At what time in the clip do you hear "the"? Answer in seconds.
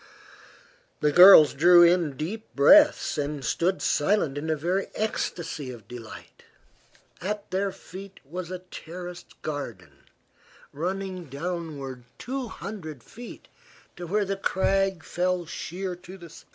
1.01-1.11, 14.25-14.37, 16.17-16.31